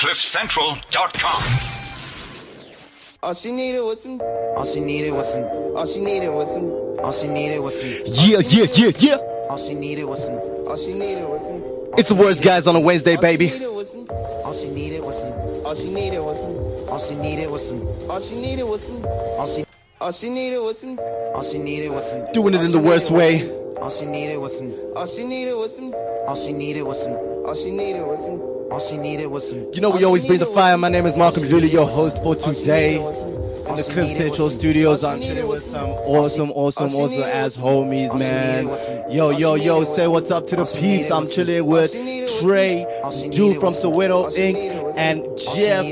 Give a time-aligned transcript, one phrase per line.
[0.00, 1.42] CliffCentral.com.
[3.22, 4.18] All she needed was some.
[4.56, 5.42] All she needed was some.
[5.76, 6.70] All she needed was some.
[7.04, 7.90] All she needed was some.
[8.06, 9.16] Yeah, yeah, yeah, yeah.
[9.50, 10.36] All she needed was some.
[10.36, 11.62] All she needed was some.
[11.98, 13.50] It's the worst guys on a Wednesday, All she baby.
[13.50, 14.06] needed was some.
[14.10, 15.66] All she needed was some.
[15.66, 16.88] All she needed was some.
[16.90, 18.10] All she needed was some.
[18.10, 19.04] All she needed was some.
[19.04, 19.64] All she.
[20.00, 20.98] All she needed was some.
[21.34, 22.32] All she needed was some.
[22.32, 23.50] Doing it in the worst way.
[23.76, 24.72] All she needed was some.
[24.96, 25.92] All she needed was some.
[26.26, 27.12] All she needed was some.
[27.12, 28.59] All she needed was some.
[28.70, 29.72] All she needed was some.
[29.72, 30.78] You know we always bring the fire.
[30.78, 32.96] My name is Malcolm Julie, your host for today.
[32.96, 38.66] In the Cliff Central Studios, I'm chilling with some awesome, awesome, awesome ass homies, man.
[39.12, 41.10] Yo, yo, yo, say what's up to the peeps.
[41.10, 41.92] I'm chilling with
[42.40, 42.84] Trey,
[43.30, 45.84] Dude from Soweto Inc., and Jeff,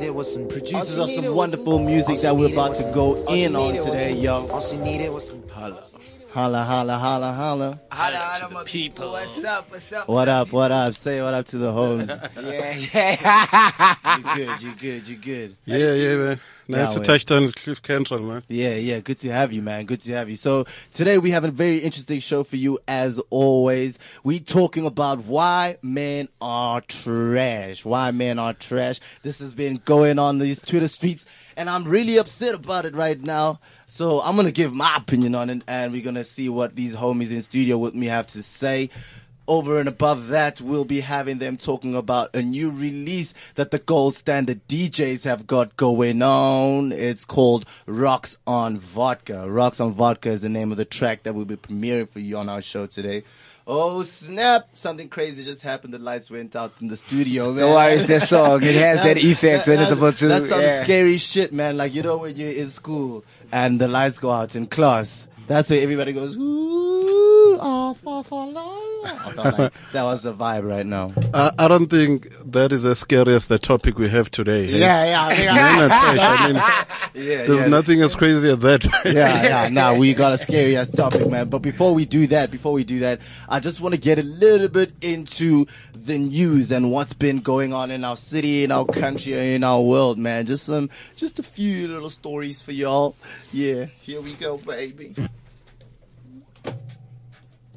[0.48, 4.47] producers of some wonderful music that we're about to go in on today, yo.
[6.32, 7.80] Holla, holla, holla, holla.
[7.91, 9.12] Holla, holla, my people.
[9.12, 9.70] What's up?
[9.70, 10.09] What's up?
[10.09, 10.95] What up, what up?
[10.95, 12.10] Say what up to the hoes.
[12.36, 13.95] Yeah, yeah.
[14.19, 15.56] You good, you good, you good.
[15.64, 16.41] Yeah, yeah, man.
[16.70, 18.42] Nice to touch down Cliff Central, man.
[18.47, 19.86] Yeah, yeah, good to have you, man.
[19.86, 20.36] Good to have you.
[20.36, 23.98] So today we have a very interesting show for you as always.
[24.22, 27.86] We talking about why men are trash.
[27.86, 29.00] Why men are trash.
[29.22, 31.24] This has been going on these Twitter streets
[31.56, 33.61] and I'm really upset about it right now.
[33.86, 37.30] So I'm gonna give my opinion on it and we're gonna see what these homies
[37.30, 38.91] in studio with me have to say.
[39.48, 43.78] Over and above that, we'll be having them talking about a new release that the
[43.78, 46.92] gold standard DJs have got going on.
[46.92, 49.50] It's called Rocks on Vodka.
[49.50, 52.36] Rocks on Vodka is the name of the track that we'll be premiering for you
[52.36, 53.24] on our show today.
[53.66, 54.68] Oh snap!
[54.72, 55.94] Something crazy just happened.
[55.94, 57.64] The lights went out in the studio, man.
[57.64, 58.62] Don't worry, it's that song.
[58.62, 60.28] It has that effect when it's that's- supposed to.
[60.28, 60.83] That's some yeah.
[60.83, 61.78] scary shit, man.
[61.78, 65.27] Like you know when you're in school and the lights go out in class.
[65.46, 66.36] That's where everybody goes.
[66.36, 71.10] Ooh, ah, fa, fa, la, la." I felt like that was the vibe right now.
[71.34, 74.66] I, I don't think that is as scary as the topic we have today.
[74.70, 74.78] hey?
[74.80, 75.90] yeah, I think I- Men.
[75.90, 76.55] I mean,
[77.28, 77.66] yeah, there's yeah.
[77.68, 78.84] nothing as crazy as that.
[79.05, 79.68] yeah, yeah.
[79.78, 81.48] Now we got a scary ass topic, man.
[81.48, 84.23] But before we do that, before we do that, I just want to get a
[84.23, 88.84] little bit into the news and what's been going on in our city, in our
[88.86, 90.46] country, in our world, man.
[90.46, 93.14] Just some, just a few little stories for y'all.
[93.52, 95.14] Yeah, here we go, baby.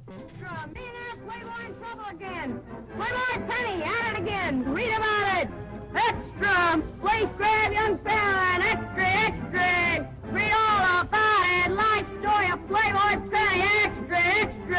[0.08, 0.70] Extra!
[0.74, 2.62] Millionaire Playboy in trouble again!
[2.96, 4.74] Playboy Penny at it again!
[4.74, 5.50] Read about it!
[5.96, 6.84] Extra!
[7.02, 10.10] Place grab young fella and extra, extra!
[10.32, 11.72] Read all about it!
[11.72, 13.62] Life story of Playboy Penny!
[13.62, 14.78] Extra, extra!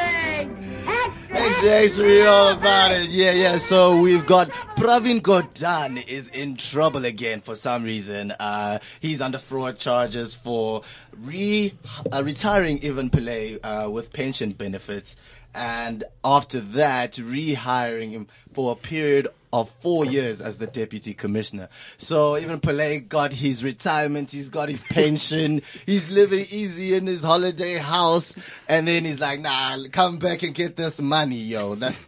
[0.86, 1.36] Extra!
[1.36, 3.10] Extra, extra, read all about it.
[3.10, 3.58] Yeah, yeah.
[3.58, 8.32] So we've got Pravin Gordhan is in trouble again for some reason.
[8.32, 10.82] Uh, he's under fraud charges for
[11.22, 11.72] re
[12.12, 15.16] uh, retiring Ivan Pillay uh, with pension benefits,
[15.54, 21.68] and after that, rehiring him for a period of four years as the deputy commissioner.
[21.98, 27.22] So Ivan Pillay got his retirement, he's got his pension, he's living easy in his
[27.22, 28.34] holiday house,
[28.66, 31.74] and then he's like, nah, come back and get this money, yo.
[31.82, 31.98] That's,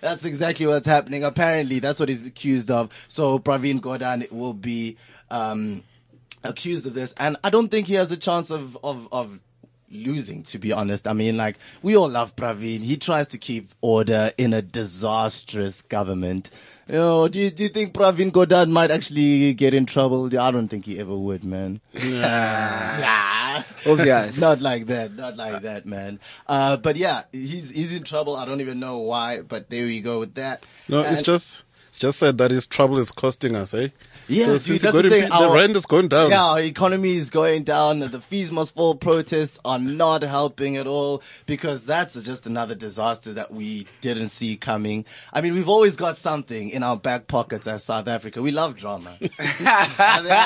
[0.00, 1.24] that's exactly what's happening.
[1.24, 2.90] Apparently, that's what he's accused of.
[3.06, 4.96] So Pravin Gordhan will be,
[5.30, 5.82] um,
[6.42, 9.38] accused of this, and I don't think he has a chance of, of, of
[9.90, 11.06] losing, to be honest.
[11.06, 12.80] I mean, like, we all love Pravin.
[12.80, 16.50] He tries to keep order in a disastrous government.
[16.88, 20.26] You know, do you, do you think Pravin Gordhan might actually get in trouble?
[20.26, 21.80] I don't think he ever would, man.
[21.94, 23.62] Nah.
[23.86, 24.38] Obvious.
[24.38, 25.12] not like that.
[25.14, 26.18] Not like that, man.
[26.46, 28.36] Uh, but yeah, he's, he's in trouble.
[28.36, 30.64] I don't even know why, but there we go with that.
[30.88, 33.88] No, it's just, it's just said that his trouble is costing us, eh?
[34.28, 35.22] Yeah, So dude, that's the thing.
[35.24, 36.30] in- the Our- rent is going down.
[36.30, 38.00] Yeah, our economy is going down.
[38.00, 43.32] The fees must fall protests are not helping at all because that's just another disaster
[43.32, 45.04] that we didn't see coming.
[45.32, 48.42] I mean, we've always got something in our back pockets as South Africa.
[48.42, 49.16] We love drama.
[49.20, 49.26] I,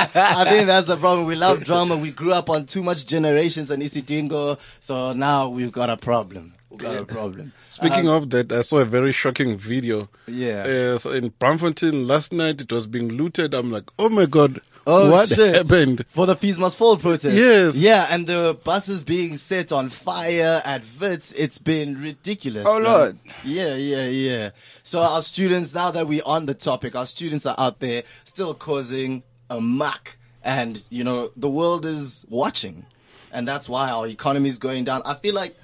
[0.06, 1.26] think, I think that's the problem.
[1.26, 1.96] We love drama.
[1.96, 6.54] We grew up on too much generations and Isidingo, so now we've got a problem.
[6.78, 7.52] We've a problem.
[7.70, 10.08] Speaking of that, I saw a very shocking video.
[10.26, 10.62] Yeah.
[10.94, 13.54] Uh, so in Braamfontein last night, it was being looted.
[13.54, 15.54] I'm like, oh my god, Oh, what shit.
[15.54, 16.04] happened?
[16.08, 17.36] For the fees must fall protest.
[17.36, 17.78] Yes.
[17.78, 22.64] Yeah, and the buses being set on fire at Wits, it's been ridiculous.
[22.66, 22.82] Oh, man.
[22.84, 23.18] Lord.
[23.44, 24.50] Yeah, yeah, yeah.
[24.82, 28.54] So our students, now that we're on the topic, our students are out there still
[28.54, 30.16] causing a muck.
[30.42, 32.84] And, you know, the world is watching.
[33.30, 35.02] And that's why our economy is going down.
[35.04, 35.56] I feel like,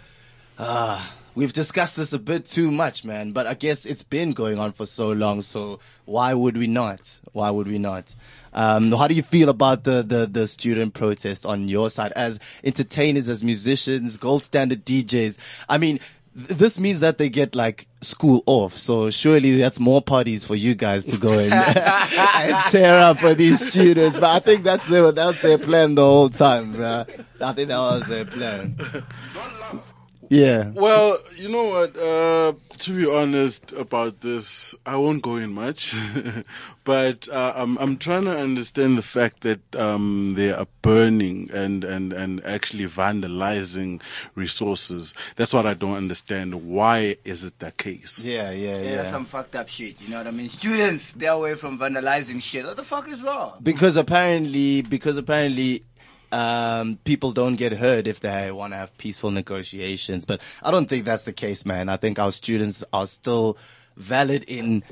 [0.58, 3.32] ah, we've discussed this a bit too much, man.
[3.32, 5.42] But I guess it's been going on for so long.
[5.42, 7.18] So why would we not?
[7.32, 8.14] Why would we not?
[8.52, 12.40] Um, how do you feel about the, the, the student protest on your side as
[12.64, 15.38] entertainers, as musicians, gold standard DJs?
[15.68, 16.00] I mean,
[16.34, 18.74] th- this means that they get like school off.
[18.74, 23.34] So surely that's more parties for you guys to go and, and tear up for
[23.34, 24.18] these students.
[24.18, 27.06] But I think that's their, that's their plan the whole time, bruh.
[27.40, 28.76] I think that was their plan.
[30.30, 30.70] Yeah.
[30.74, 31.96] Well, you know what?
[31.96, 35.94] Uh, to be honest about this, I won't go in much,
[36.84, 41.82] but uh, I'm I'm trying to understand the fact that um, they are burning and
[41.84, 44.00] and and actually vandalizing
[44.34, 45.14] resources.
[45.36, 46.54] That's what I don't understand.
[46.66, 48.24] Why is it the case?
[48.24, 48.96] Yeah, yeah, Yeah, yeah.
[48.96, 50.00] that's some fucked up shit.
[50.00, 50.48] You know what I mean?
[50.48, 52.64] Students, stay away from vandalizing shit.
[52.64, 53.58] What the fuck is wrong?
[53.62, 55.84] because apparently, because apparently,
[56.32, 60.24] um, people don't get hurt if they want to have peaceful negotiations.
[60.24, 61.88] But I don't think that's the case, man.
[61.88, 63.56] I think our students are still
[63.96, 64.82] valid in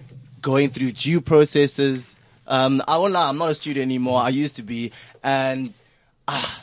[0.40, 2.16] going through due processes.
[2.46, 4.20] Um, I won't lie, I'm not a student anymore.
[4.20, 4.92] I used to be,
[5.22, 5.74] and
[6.28, 6.62] ah,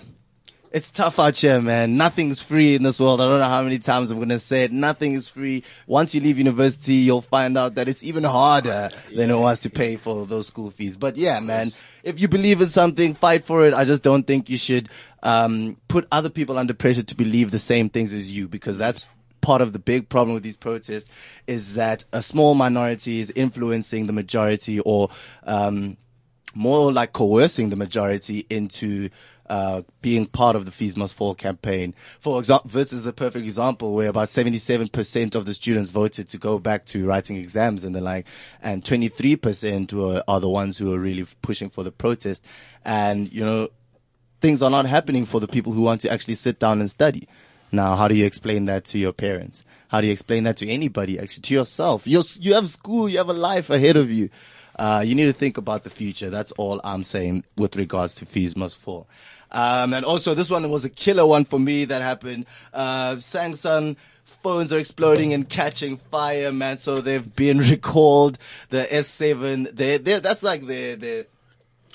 [0.74, 1.98] it's tough out here, man.
[1.98, 3.22] Nothing's free in this world.
[3.22, 4.72] I don't know how many times I'm gonna say it.
[4.72, 5.64] Nothing is free.
[5.86, 9.70] Once you leave university, you'll find out that it's even harder than it was to
[9.70, 10.98] pay for those school fees.
[10.98, 11.72] But yeah, man,
[12.02, 13.76] if you believe in something, fight for it.
[13.76, 14.90] I just don't think you should,
[15.22, 19.06] um, put other people under pressure to believe the same things as you because that's
[19.42, 21.08] part of the big problem with these protests
[21.46, 25.10] is that a small minority is influencing the majority or,
[25.44, 25.98] um,
[26.54, 29.10] more like coercing the majority into
[29.50, 31.94] uh, being part of the Fees Must Fall campaign.
[32.20, 36.38] For example, this is the perfect example where about 77% of the students voted to
[36.38, 38.26] go back to writing exams and the like,
[38.62, 42.44] and 23% were, are the ones who are really pushing for the protest.
[42.86, 43.70] And, you know,
[44.40, 47.28] things are not happening for the people who want to actually sit down and study.
[47.72, 49.64] Now, how do you explain that to your parents?
[49.88, 52.08] How do you explain that to anybody, actually, to yourself?
[52.08, 54.30] You're, you have school, you have a life ahead of you.
[54.76, 56.30] Uh, you need to think about the future.
[56.30, 59.08] That's all I'm saying with regards to must fall.
[59.52, 62.48] Um, and also this one was a killer one for me that happened.
[62.74, 66.78] Uh, Samsung phones are exploding and catching fire, man.
[66.78, 68.38] So they've been recalled.
[68.70, 71.28] The S7, they, they, that's like the, the,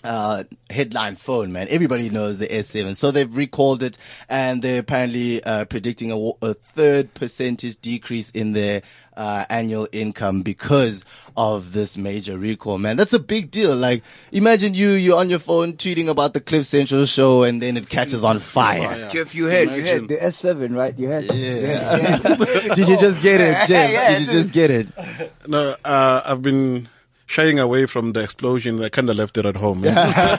[0.04, 1.66] uh, headline phone, man.
[1.68, 2.96] Everybody knows the S7.
[2.96, 3.98] So they've recalled it
[4.28, 8.82] and they're apparently, uh, predicting a, a third percentage decrease in their,
[9.18, 11.04] uh, annual income because
[11.36, 12.96] of this major recall, man.
[12.96, 13.74] That's a big deal.
[13.76, 17.76] Like, imagine you, you're on your phone tweeting about the Cliff Central show and then
[17.76, 19.08] it catches on fire.
[19.10, 20.96] Jeff, you heard, you heard the S7, right?
[20.98, 21.24] You heard.
[21.24, 22.18] Yeah.
[22.74, 23.88] Did you just get it, Jeff?
[23.98, 24.88] Yeah, Did you just get it?
[25.46, 26.88] No, uh, I've been
[27.28, 28.82] shying away from the explosion.
[28.82, 29.84] I kind of left it at home.
[29.84, 30.38] Yeah.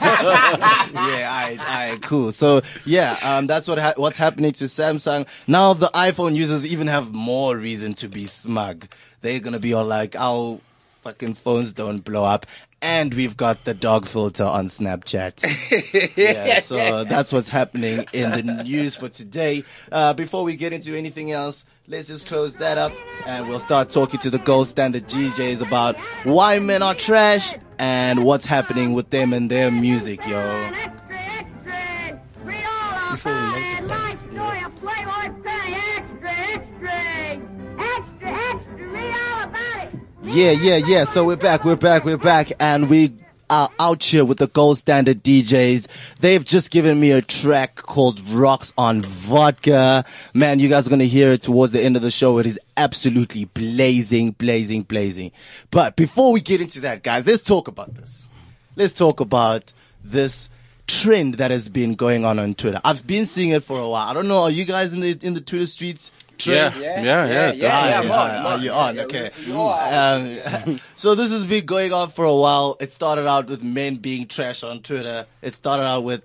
[0.92, 2.32] yeah, alright, alright, cool.
[2.32, 5.28] So yeah, um, that's what ha- what's happening to Samsung.
[5.48, 8.88] Now the iPhone users even have more reason to be smug.
[9.22, 10.60] They're gonna be all like, our
[11.02, 12.46] fucking phones don't blow up.
[12.82, 16.16] And we've got the dog filter on Snapchat.
[16.18, 19.66] yeah, so that's what's happening in the news for today.
[19.92, 22.94] Uh, before we get into anything else, let's just close that up
[23.26, 28.24] and we'll start talking to the gold standard DJs about why men are trash and
[28.24, 30.72] what's happening with them and their music, yo.
[40.22, 41.04] Yeah, yeah, yeah.
[41.06, 43.12] So we're back, we're back, we're back, and we
[43.50, 45.88] are out here with the gold standard DJs.
[46.20, 50.06] They've just given me a track called Rocks on Vodka.
[50.34, 52.38] Man, you guys are gonna hear it towards the end of the show.
[52.38, 55.32] It is absolutely blazing, blazing, blazing.
[55.72, 58.28] But before we get into that, guys, let's talk about this.
[58.76, 59.74] Let's talk about
[60.04, 60.50] this
[60.88, 62.82] trend that has been going on on Twitter.
[62.84, 64.08] I've been seeing it for a while.
[64.08, 64.44] I don't know.
[64.44, 66.12] Are you guys in the in the Twitter streets?
[66.46, 66.84] Yeah, Trend?
[66.84, 67.60] yeah, yeah, yeah, definitely.
[67.62, 68.62] yeah, I'm on, Are on.
[68.64, 68.96] you on?
[68.96, 69.32] Yeah, Okay.
[69.46, 70.16] we- we are.
[70.66, 72.78] Um, so this has been going on for a while.
[72.80, 75.26] It started out with men being trash on Twitter.
[75.42, 76.24] It started out with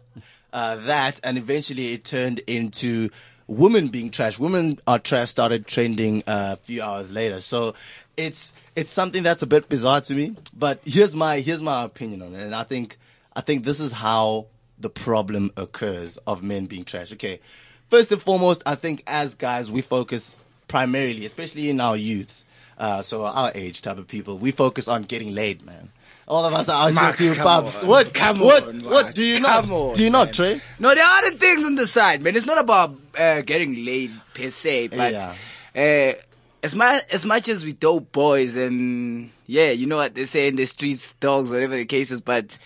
[0.52, 3.10] uh, that, and eventually it turned into
[3.46, 4.38] women being trash.
[4.38, 7.40] Women are trash started trending uh, a few hours later.
[7.40, 7.74] So
[8.16, 10.36] it's it's something that's a bit bizarre to me.
[10.56, 12.96] But here's my here's my opinion on it, and I think
[13.34, 14.46] I think this is how
[14.78, 17.12] the problem occurs of men being trash.
[17.12, 17.40] Okay,
[17.88, 20.36] first and foremost, I think as guys we focus
[20.68, 22.44] primarily, especially in our youths,
[22.78, 25.90] uh, so our age type of people, we focus on getting laid, man.
[26.26, 27.82] All of us are out Mark, here to pubs.
[27.82, 27.88] on.
[27.88, 28.14] What?
[28.14, 28.66] Come what?
[28.66, 29.14] on, what?
[29.14, 29.70] Do you Come not?
[29.70, 30.34] on, do you not, man.
[30.34, 30.60] Trey?
[30.78, 32.34] No, there are other things on the side, man.
[32.34, 35.34] It's not about uh, getting laid per se, but Yeah.
[35.76, 36.22] uh,
[36.64, 40.48] as much as much as we dope boys and yeah, you know what they say
[40.48, 42.56] in the streets, dogs, whatever the case is, but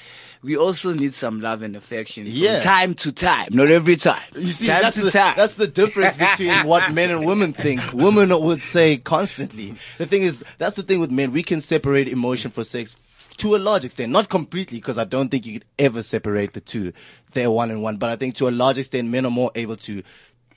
[0.41, 2.61] we also need some love and affection Yeah.
[2.61, 4.23] from time to time, not every time.
[4.37, 5.35] You see, time that's to the, time.
[5.37, 7.93] that's the difference between what men and women think.
[7.93, 9.75] Women would say constantly.
[9.99, 11.33] The thing is, that's the thing with men.
[11.33, 12.97] We can separate emotion for sex
[13.39, 16.61] to a large extent, not completely, because I don't think you could ever separate the
[16.61, 16.93] two.
[17.33, 19.77] They're one and one, but I think to a large extent, men are more able
[19.77, 20.03] to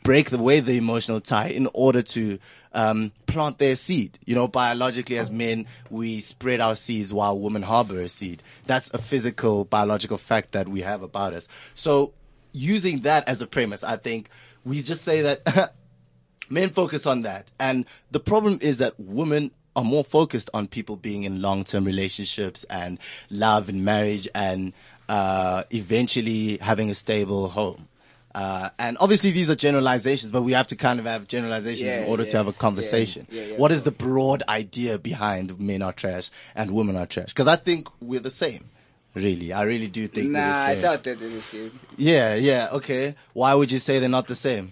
[0.04, 2.40] break away the emotional tie in order to
[2.74, 4.18] um, plant their seed.
[4.26, 8.42] You know, biologically as men, we spread our seeds while women harbor a seed.
[8.66, 11.48] That's a physical, biological fact that we have about us.
[11.76, 12.14] So
[12.52, 14.30] using that as a premise, I think
[14.66, 15.74] we just say that
[16.50, 17.48] men focus on that.
[17.60, 22.66] And the problem is that women are more focused on people being in long-term relationships
[22.66, 24.74] and love and marriage and
[25.08, 27.88] uh, eventually having a stable home.
[28.34, 32.02] Uh, and obviously these are generalizations, but we have to kind of have generalizations Yeah,
[32.04, 33.28] in order yeah, to have a conversation.
[33.30, 37.28] yeah, what is the broad idea behind men are trash and women are trash?
[37.28, 38.66] Because I think we're the same.
[39.14, 41.80] Really, I really do think Nah, we're the I thought that they were the same.
[41.98, 43.16] yeah, yeah, okay.
[43.34, 44.72] Why would you say they're not the same?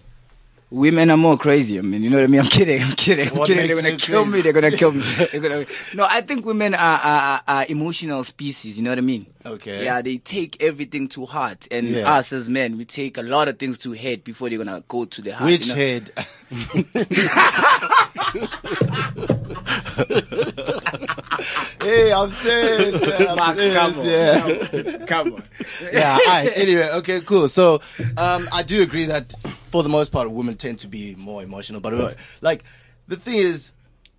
[0.70, 1.78] Women are more crazy.
[1.78, 2.40] I mean, you know what I mean?
[2.40, 2.80] I'm kidding.
[2.80, 3.28] I'm kidding.
[3.28, 3.66] I'm What kidding.
[3.66, 4.36] They're gonna kill crazy?
[4.36, 4.42] me.
[4.42, 5.02] They're gonna kill me.
[5.32, 5.66] Gonna...
[5.94, 8.76] No, I think women are, are, are, are emotional species.
[8.76, 9.26] You know what I mean?
[9.44, 9.82] Okay.
[9.84, 12.12] Yeah, they take everything to heart, and Yeah.
[12.12, 15.06] us as men, we take a lot of things to head before they're gonna go
[15.06, 15.50] to the heart.
[15.50, 15.80] Which you know?
[15.80, 16.12] head?
[21.82, 23.00] hey, I'm serious.
[23.06, 24.06] man, I'm Mark, serious, come on.
[24.98, 25.06] yeah.
[25.06, 25.42] Come on.
[25.92, 26.18] yeah.
[26.26, 27.48] alright, Anyway, okay, cool.
[27.48, 27.80] So,
[28.16, 29.34] um, I do agree that
[29.70, 31.80] for the most part, women tend to be more emotional.
[31.80, 32.64] But uh, like,
[33.08, 33.72] the thing is,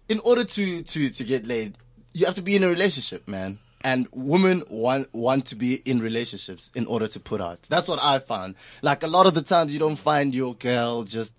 [0.09, 1.77] in order to to to get laid,
[2.13, 3.59] you have to be in a relationship, man.
[3.83, 7.63] And women want want to be in relationships in order to put out.
[7.63, 8.55] That's what I found.
[8.81, 11.33] Like a lot of the times, you don't find your girl just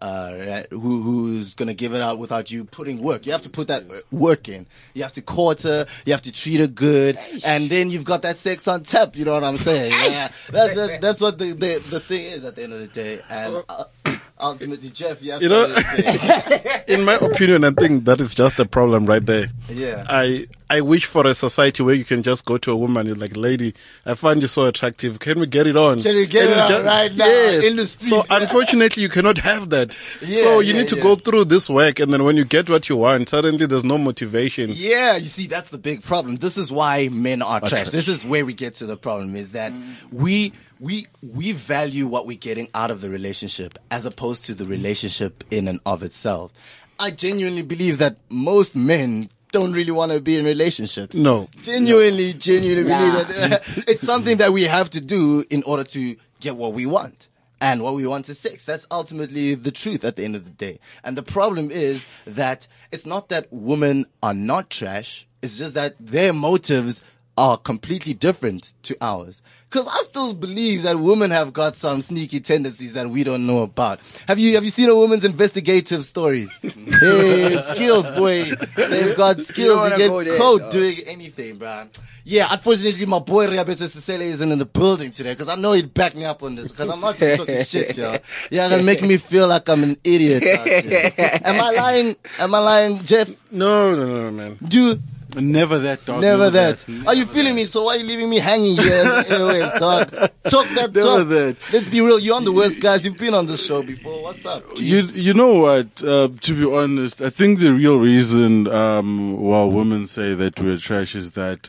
[0.00, 3.26] uh, who who's gonna give it out without you putting work.
[3.26, 4.66] You have to put that work in.
[4.94, 5.86] You have to court her.
[6.06, 9.16] You have to treat her good, and then you've got that sex on tap.
[9.16, 9.92] You know what I'm saying?
[9.92, 12.86] Yeah, that's that's, that's what the, the the thing is at the end of the
[12.86, 13.20] day.
[13.28, 13.84] And uh,
[14.40, 18.34] ultimately, Jeff, you have You to know- say, In my opinion, I think that is
[18.34, 19.48] just a problem right there.
[19.68, 20.06] Yeah.
[20.08, 23.18] I I wish for a society where you can just go to a woman and
[23.18, 25.18] like, lady, I find you so attractive.
[25.18, 26.02] Can we get it on?
[26.02, 27.64] Can we get it on right now Yes.
[27.64, 28.08] in the street?
[28.08, 29.98] So unfortunately, you cannot have that.
[30.20, 31.02] Yeah, so you yeah, need to yeah.
[31.02, 33.96] go through this work, and then when you get what you want, suddenly there's no
[33.96, 34.70] motivation.
[34.74, 36.36] Yeah, you see, that's the big problem.
[36.36, 37.90] This is why men are trash.
[37.90, 39.84] This is where we get to the problem is that mm.
[40.12, 44.66] we, we, we value what we're getting out of the relationship as opposed to the
[44.66, 46.52] relationship in and of itself.
[46.98, 51.16] I genuinely believe that most men don't really want to be in relationships.
[51.16, 51.48] No.
[51.62, 56.16] Genuinely, genuinely believe that uh, it's something that we have to do in order to
[56.40, 57.28] get what we want.
[57.60, 58.64] And what we want is sex.
[58.64, 60.78] That's ultimately the truth at the end of the day.
[61.02, 65.26] And the problem is that it's not that women are not trash.
[65.42, 67.02] It's just that their motives
[67.38, 69.40] are completely different to ours.
[69.70, 73.62] Cause I still believe that women have got some sneaky tendencies that we don't know
[73.62, 74.00] about.
[74.26, 76.50] Have you, have you seen a woman's investigative stories?
[76.62, 78.44] hey, skills, boy.
[78.76, 79.76] They've got skills.
[79.76, 80.70] wanna You get there, caught dog.
[80.70, 81.86] doing anything, bruh.
[82.24, 85.92] Yeah, unfortunately, my boy Riabese Sisele isn't in the building today because I know he'd
[85.94, 88.18] back me up on this because I'm not just talking shit, yo.
[88.50, 90.42] Yeah, gonna make me feel like I'm an idiot.
[91.44, 92.16] Am I lying?
[92.38, 93.30] Am I lying, Jeff?
[93.50, 94.58] No, no, no, man.
[94.66, 95.02] Dude,
[95.36, 96.22] Never that, dog.
[96.22, 96.84] never that.
[97.06, 97.66] Are you feeling me?
[97.66, 99.04] So why are you leaving me hanging here?
[99.28, 100.10] Anyways, dog.
[100.48, 101.28] Talk that Never talk.
[101.28, 101.56] that.
[101.72, 102.18] Let's be real.
[102.18, 103.04] You're on the worst, guys.
[103.04, 104.22] You've been on this show before.
[104.22, 104.74] What's up?
[104.76, 104.84] G?
[104.86, 106.02] You you know what?
[106.02, 110.78] Uh, to be honest, I think the real reason um, why women say that we're
[110.78, 111.68] trash is that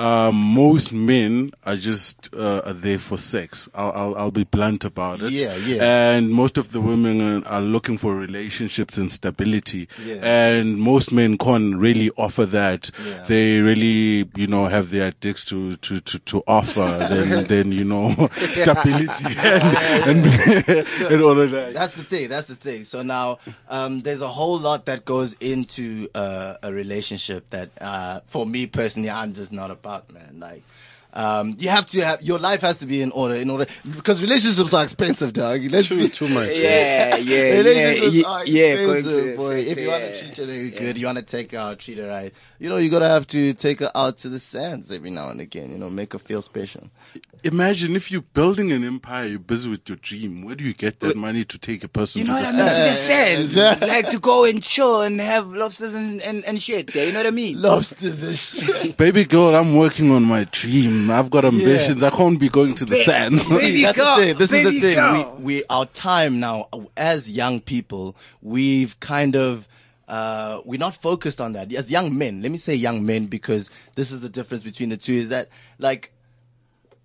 [0.00, 3.68] um, most men are just uh, are there for sex.
[3.74, 5.32] I'll, I'll I'll be blunt about it.
[5.32, 6.12] Yeah, yeah.
[6.12, 9.88] And most of the women are looking for relationships and stability.
[10.04, 10.14] Yeah.
[10.24, 12.90] And most men can't really offer that.
[13.04, 13.24] Yeah.
[13.28, 16.80] They really, you know, have their dicks to to to, to offer.
[17.10, 21.74] then then you know stability and, and and all of that.
[21.74, 22.28] That's the thing.
[22.28, 22.84] That's the thing.
[22.84, 23.38] So now,
[23.68, 28.66] um, there's a whole lot that goes into uh, a relationship that, uh, for me
[28.66, 30.38] personally, I'm just not about, man.
[30.38, 30.62] Like,
[31.12, 34.22] um, you have to have your life has to be in order in order because
[34.22, 35.62] relationships are expensive, dog.
[35.70, 36.50] Let's Too, be, too much.
[36.56, 39.54] Yeah, yeah, yeah, relationships yeah, are yeah, expensive, to- boy.
[39.56, 41.98] If you want to treat your lady good, you want to take her out, treat
[41.98, 42.32] her right.
[42.58, 45.40] You know, you gotta have to take her out to the sands every now and
[45.40, 45.70] again.
[45.70, 46.88] You know, make her feel special.
[47.42, 50.44] Imagine if you're building an empire, you're busy with your dream.
[50.44, 52.54] Where do you get that money to take a person You to know the what
[52.54, 52.84] I mean?
[52.84, 53.80] To the sands?
[53.88, 57.06] like to go and chill and have lobsters and, and, and shit there.
[57.06, 57.60] You know what I mean?
[57.60, 58.96] Lobsters and shit.
[58.98, 60.99] Baby girl, I'm working on my dream.
[61.08, 62.02] I've got ambitions.
[62.02, 63.48] I can't be going to the sands.
[63.48, 64.38] Baby See, that's girl, the thing.
[64.38, 64.94] This is the thing.
[64.96, 65.36] girl.
[65.36, 69.68] We, we, our time now, as young people, we've kind of,
[70.08, 71.72] uh, we're not focused on that.
[71.72, 74.96] As young men, let me say young men because this is the difference between the
[74.96, 76.12] two is that, like,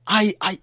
[0.08, 0.60] I, I,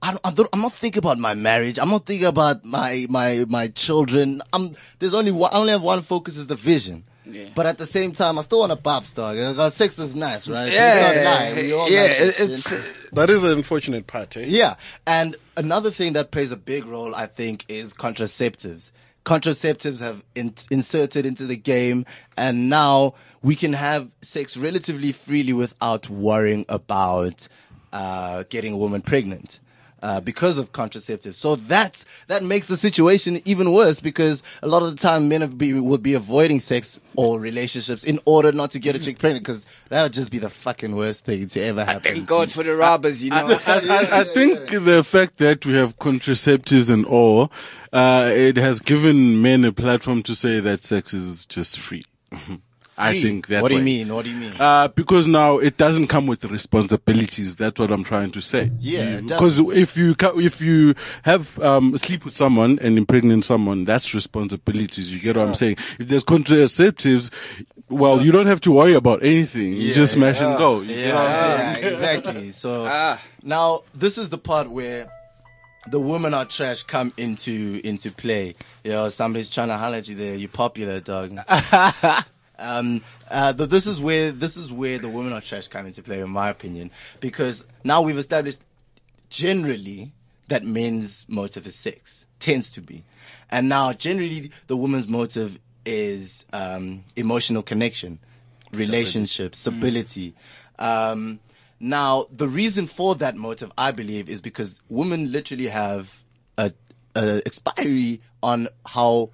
[0.00, 1.78] I don't, I don't, I'm not thinking about my marriage.
[1.78, 4.42] I'm not thinking about my, my, my children.
[4.52, 7.04] I'm, there's only one, I only have one focus is the vision.
[7.26, 7.48] Yeah.
[7.54, 9.36] But at the same time, I still want a pops dog.
[9.38, 10.70] Uh, Sex is nice, right?
[10.70, 11.24] Yeah, Let's not
[11.56, 11.62] lie.
[11.62, 14.44] We all yeah, like this it's That is an unfortunate part, eh?
[14.46, 14.76] Yeah.
[15.06, 18.90] And another thing that plays a big role, I think, is contraceptives.
[19.24, 22.04] Contraceptives have in- inserted into the game
[22.36, 27.48] and now we can have sex relatively freely without worrying about,
[27.92, 29.60] uh, getting a woman pregnant.
[30.04, 31.36] Uh, because of contraceptives.
[31.36, 35.40] So that's, that makes the situation even worse because a lot of the time men
[35.40, 39.18] have be, will be avoiding sex or relationships in order not to get a chick
[39.18, 42.02] pregnant because that would just be the fucking worst thing to ever happen.
[42.02, 43.58] Thank God for the robbers, you know.
[43.66, 47.50] I, I, I think the fact that we have contraceptives and all,
[47.90, 52.04] uh, it has given men a platform to say that sex is just free.
[52.96, 53.84] I think that What do you way.
[53.84, 54.14] mean?
[54.14, 54.52] What do you mean?
[54.58, 57.56] Uh, because now it doesn't come with responsibilities.
[57.56, 58.70] That's what I'm trying to say.
[58.78, 63.84] Yeah, Because if you ca- if you have um, sleep with someone and impregnate someone,
[63.84, 65.12] that's responsibilities.
[65.12, 65.76] You get what I'm saying?
[65.98, 67.30] If there's contraceptives,
[67.88, 69.72] well, you don't have to worry about anything.
[69.74, 70.80] You just smash and go.
[70.80, 71.34] You get what I'm
[71.74, 71.82] saying?
[71.84, 72.50] Yeah, exactly.
[72.52, 73.20] So Ah.
[73.42, 75.08] now this is the part where
[75.90, 78.54] the women are trash come into into play.
[78.84, 80.34] You know, somebody's trying to holler at you there.
[80.34, 81.36] You're popular, dog.
[82.58, 86.02] um, uh, th- this is where this is where the women are trash come into
[86.02, 88.60] play, in my opinion, because now we've established
[89.30, 90.12] generally
[90.48, 93.04] that men's motive is sex tends to be,
[93.50, 98.18] and now generally the woman's motive is um, emotional connection,
[98.72, 100.34] relationship, stability.
[100.78, 101.40] Um,
[101.80, 106.22] now the reason for that motive, I believe, is because women literally have
[106.56, 106.72] a,
[107.14, 109.30] a expiry on how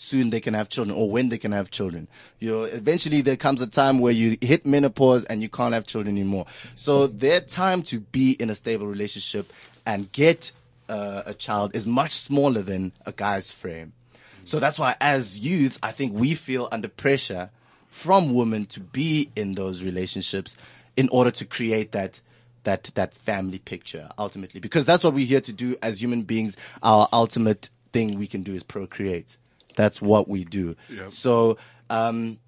[0.00, 2.08] soon they can have children or when they can have children.
[2.38, 5.86] You know, eventually there comes a time where you hit menopause and you can't have
[5.86, 6.46] children anymore.
[6.74, 9.52] So their time to be in a stable relationship
[9.84, 10.52] and get
[10.88, 13.92] uh, a child is much smaller than a guy's frame.
[14.44, 17.50] So that's why as youth, I think we feel under pressure
[17.90, 20.56] from women to be in those relationships
[20.96, 22.20] in order to create that
[22.64, 26.58] that that family picture ultimately because that's what we're here to do as human beings
[26.82, 29.38] our ultimate thing we can do is procreate
[29.76, 30.76] that's what we do.
[31.08, 31.58] So
[31.88, 32.38] um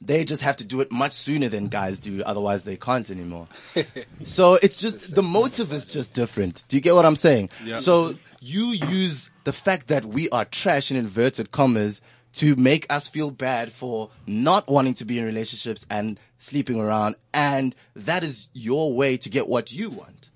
[0.00, 3.48] they just have to do it much sooner than guys do otherwise they can't anymore.
[4.24, 6.64] So it's just the motive is just different.
[6.68, 7.50] Do you get what i'm saying?
[7.78, 12.00] So you use the fact that we are trash in inverted commas
[12.34, 17.16] to make us feel bad for not wanting to be in relationships and sleeping around
[17.34, 20.30] and that is your way to get what you want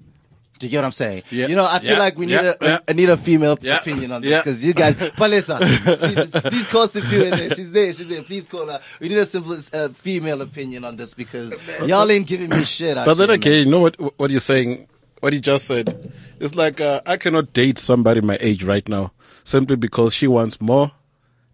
[0.63, 1.23] do you get what I'm saying?
[1.31, 1.49] Yeah.
[1.49, 1.99] You know, I feel Yeah.
[1.99, 2.53] like we need Yeah.
[2.61, 2.79] a, Yeah.
[2.89, 3.79] I need a female Yeah.
[3.79, 4.43] opinion on this Yeah.
[4.43, 5.59] because you guys, Palesa,
[5.99, 7.51] please, please call Sophia in there.
[7.51, 8.23] She's there, she's there.
[8.23, 8.81] Please call her.
[9.01, 11.53] We need a simple uh, female opinion on this because
[11.85, 12.95] y'all ain't giving me shit.
[12.95, 14.87] But then here, again, you know what what you're saying,
[15.21, 16.13] what he just said.
[16.39, 19.13] It's like uh, I cannot date somebody my age right now
[19.45, 20.93] simply because she wants more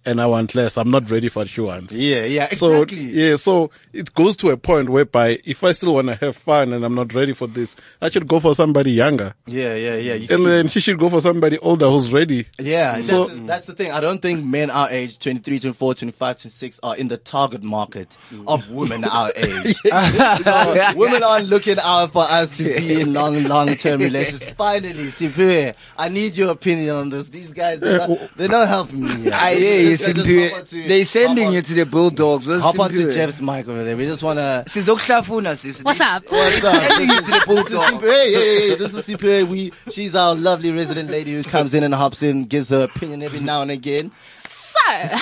[0.09, 0.77] and I want less.
[0.79, 1.93] I'm not ready for what she wants.
[1.95, 3.11] Yeah, yeah, So exactly.
[3.11, 6.73] yeah, so it goes to a point whereby if I still want to have fun
[6.73, 10.15] and I'm not ready for this, I should go for somebody younger, Yeah, yeah, yeah.
[10.15, 12.47] You and see- then she should go for somebody older who's ready.
[12.59, 13.93] Yeah, So- that's, that's the thing.
[13.93, 18.17] I don't think men our age, 23, 24, 25, 26, are in the target market
[18.47, 19.77] of women our age.
[20.43, 24.53] so women aren't looking out for us to be in long, long-term relationships.
[24.57, 27.29] Finally, Sipir, I need your opinion on this.
[27.29, 29.31] These guys, they're not, they're not helping me.
[29.31, 30.51] I you, just Simpiwe.
[30.51, 32.47] hop onto- They sending hop you to the Bulldogs.
[32.47, 33.15] What's Hop onto Simpiwe?
[33.15, 33.97] Jeff's mic over there.
[33.97, 34.65] We just want to...
[34.69, 35.83] Sizokuhlafuna, sis.
[35.83, 36.25] What's up?
[36.29, 36.83] What's up?
[36.83, 37.91] Sending you to the This is Bulldogs.
[37.91, 38.31] Super A.
[38.31, 38.75] Yeah, yeah, yeah.
[38.77, 42.45] This is Super We, she's our lovely resident lady who comes in and hops in,
[42.45, 44.11] gives her opinion every now and again.
[44.35, 44.79] So,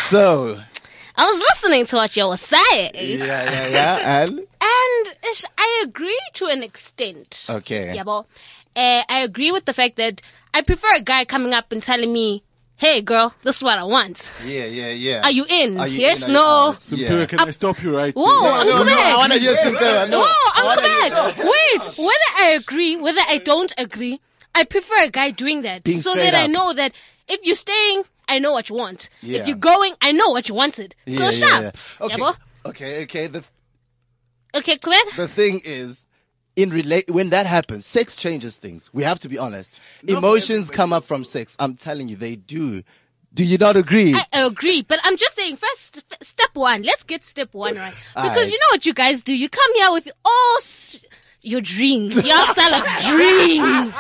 [0.09, 0.61] So,
[1.17, 4.21] I was listening to what you were saying, yeah, yeah, yeah.
[4.23, 7.47] And and ish, I agree to an extent.
[7.49, 7.95] Okay.
[7.95, 8.27] Yeah, but
[8.77, 10.21] uh, I agree with the fact that
[10.53, 12.43] I prefer a guy coming up and telling me,
[12.77, 14.31] "Hey, girl, this is what I want.
[14.45, 15.23] yeah, yeah, yeah.
[15.23, 15.79] Are you in?
[15.81, 16.25] Are you yes, in?
[16.25, 16.93] Are you no." out?
[16.93, 17.27] Yeah.
[17.27, 18.53] can I stop you right Whoa, there?
[18.53, 18.97] I'm no, correct.
[18.97, 20.21] no, I wanna hear Cynthia, no.
[20.21, 21.39] Whoa, I I'm wanna hear- correct.
[21.39, 24.21] Wait, whether I agree, whether I don't agree,
[24.55, 26.93] I prefer a guy doing that Being so straight that I know that
[27.29, 29.11] if you're staying, I know what you want.
[29.21, 29.41] Yeah.
[29.41, 30.95] If you're going, I know what you wanted.
[31.05, 31.63] Yeah, so yeah, sharp.
[32.01, 32.07] yeah.
[32.07, 32.17] Okay.
[32.17, 32.37] Yabo?
[32.67, 33.27] Okay, okay.
[33.29, 33.45] The
[34.55, 35.01] Okay, clear?
[35.17, 36.06] the thing is,
[36.57, 38.91] in relate when that happens, sex changes things.
[38.93, 39.73] We have to be honest.
[40.07, 41.55] Emotions come up from sex.
[41.59, 42.83] I'm telling you, they do.
[43.35, 44.15] Do you not agree?
[44.15, 47.93] I agree, but I'm just saying, first, f- step one, let's get step one right.
[48.15, 48.47] Because Alright.
[48.51, 49.35] you know what you guys do?
[49.37, 50.99] You come here with all s-
[51.43, 52.15] your dreams.
[52.15, 53.93] Y'all sell us dreams.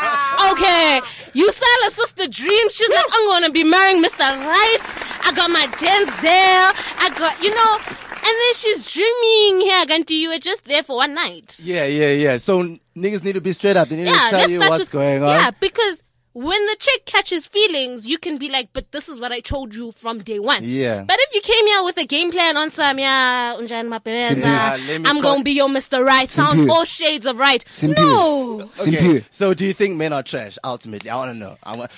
[0.52, 1.00] Okay.
[1.34, 2.74] You sell a sister dreams.
[2.74, 4.20] She's like, I'm gonna be marrying Mr.
[4.20, 4.78] Right.
[5.24, 6.72] I got my Denzel.
[6.98, 7.78] I got, you know,
[8.26, 11.58] and then she's dreaming here, and you were just there for one night.
[11.62, 12.36] yeah, yeah, yeah.
[12.38, 12.62] So
[12.96, 13.88] niggas need to be straight up.
[13.88, 15.28] They need Yeah, to tell let's you start what's with, going on.
[15.28, 19.32] Yeah, because when the chick catches feelings, you can be like, but this is what
[19.32, 20.64] I told you from day one.
[20.64, 21.02] Yeah.
[21.02, 24.76] But if you came here with a game plan on some, yeah, unjani mapeza, Yeah,
[24.86, 26.04] let me I'm co- going to be your Mr.
[26.04, 27.64] Right, sound all shades of right.
[27.72, 27.96] Simpiwe.
[27.96, 28.60] No.
[28.80, 28.90] Okay.
[28.92, 29.24] Simpiwe.
[29.30, 30.58] So do you think men are trash?
[30.62, 31.56] Ultimately, I want to know.
[31.62, 31.90] I want.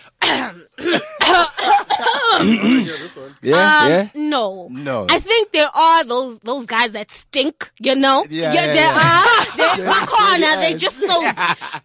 [1.91, 4.09] Yeah, Um, yeah.
[4.15, 4.69] No.
[4.71, 5.07] No.
[5.09, 8.25] I think there are those those guys that stink, you know?
[8.29, 8.99] Yeah, yeah, there yeah.
[8.99, 9.47] are.
[9.79, 11.23] They my corner, they just so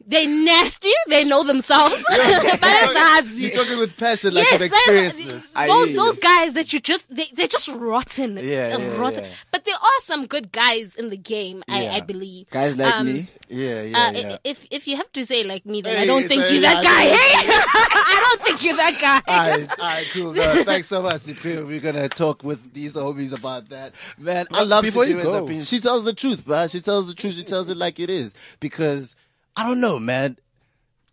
[0.06, 2.04] they nasty, they know themselves.
[2.10, 5.54] but that's You're talking with passion, like yes, you've those- experienced this.
[5.68, 8.38] Those those guys that you just they they're just rotten.
[8.38, 9.24] Yeah, yeah, rotten.
[9.26, 9.32] yeah.
[9.52, 11.94] But there are some good guys in the game, I, Yeah.
[11.96, 12.50] I believe.
[12.50, 13.30] Guys like Um, me.
[13.50, 14.38] Yeah, yeah, Uh, yeah.
[14.44, 16.74] If if you have to say like me, then I don't think so you're yeah,
[16.82, 17.04] that guy.
[17.10, 17.34] Hey?
[18.14, 19.22] I don't think you're that guy.
[19.28, 20.34] Alright, alright, cool.
[20.34, 21.66] No, thanks so much, Sipio.
[21.68, 23.94] We're gonna talk with these homies about that.
[24.18, 25.64] Man, I love before you Sipi's go- opinion.
[25.66, 26.68] She tells the truth, man.
[26.70, 27.36] She tells the truth.
[27.36, 28.34] She tells it like it is.
[28.60, 29.16] Because
[29.56, 30.38] I don't know, man.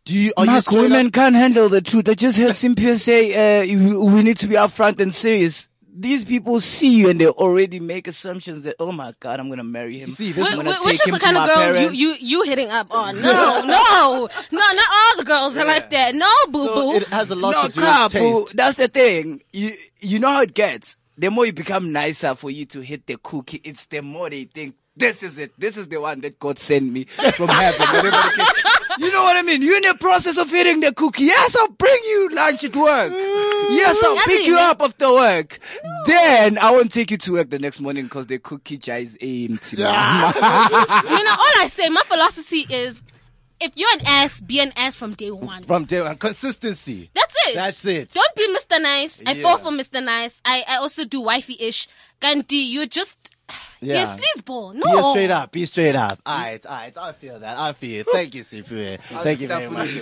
[0.05, 2.09] Do you are you Mark, straight women up- can't handle the truth.
[2.09, 5.69] I just heard Simpia say, uh, we we need to be upfront and serious.
[5.92, 9.59] These people see you and they already make assumptions that, oh my God, I'm going
[9.59, 10.11] to marry him.
[10.11, 11.61] see, this- I'm Wh- gonna Which take is him the to kind of my girls
[11.74, 11.98] you, parents.
[12.00, 13.20] you you hitting up on?
[13.22, 16.14] No, no, no, not all the girls are like that.
[16.14, 16.96] No, boo So boo.
[16.96, 18.40] it has a lot no, to do car, with boo.
[18.44, 18.57] taste.
[18.57, 19.42] That's the thing.
[19.53, 20.96] You you know how it gets.
[21.18, 24.44] The more you become nicer for you to hit the cookie, it's the more they
[24.44, 25.53] think this is it.
[25.59, 27.81] This is the one that God sent me from heaven.
[27.81, 28.74] Whatever the case.
[28.98, 29.62] You know what I mean?
[29.62, 31.24] You're in the process of hitting the cookie.
[31.24, 33.12] Yes, I'll bring you lunch at work.
[33.12, 33.49] Mm.
[33.70, 34.70] Yes, I'll That's pick it, you man.
[34.70, 35.59] up after work.
[36.06, 39.14] Then I won't take you to work the next morning because the cookie jar is
[39.20, 39.76] empty.
[39.78, 43.00] you know, all I say, my philosophy is,
[43.61, 45.62] if you're an ass, be an ass from day one.
[45.64, 47.11] From day one, consistency.
[47.14, 47.54] That's it.
[47.54, 48.11] That's it.
[48.12, 48.80] Don't be Mr.
[48.80, 49.20] Nice.
[49.26, 49.42] I Yeah.
[49.42, 50.02] fall for Mr.
[50.02, 50.35] Nice.
[50.44, 51.87] I, I also do wifey-ish.
[52.20, 53.18] Gandhi, you're just,
[53.82, 54.14] Yeah.
[54.14, 54.74] you're sleazeball.
[54.74, 54.94] No.
[54.94, 55.52] Be straight up.
[55.52, 56.20] Be straight up.
[56.28, 56.94] Alright, alright.
[56.98, 57.56] I feel that.
[57.56, 58.08] I feel it.
[58.12, 59.00] Thank you, Sipio.
[59.00, 59.96] Thank you very much.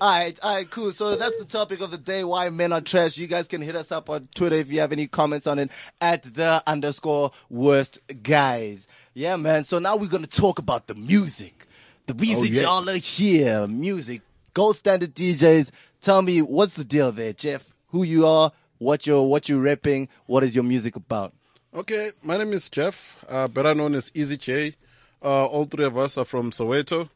[0.00, 0.90] Alright, alright, cool.
[0.90, 2.24] So that's the topic of the day.
[2.24, 3.18] Why men are trash.
[3.18, 5.70] You guys can hit us up on Twitter if you have any comments on it
[6.00, 8.86] at the underscore worst guys.
[9.12, 9.64] Yeah, man.
[9.64, 11.66] So now we're gonna talk about the music.
[12.06, 12.62] The oh, reason yeah.
[12.62, 13.66] y'all are here.
[13.66, 14.22] Music.
[14.54, 15.70] Gold standard DJs.
[16.00, 17.64] Tell me what's the deal there, Jeff?
[17.88, 18.52] Who you are?
[18.78, 20.08] What you're what you're repping?
[20.26, 21.32] What is your music about?
[21.74, 24.74] Okay, my name is Jeff, uh, better known as Easy J.
[25.22, 27.10] Uh, all three of us are from Soweto.